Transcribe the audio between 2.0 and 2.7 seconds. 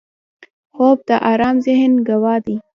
ګواه دی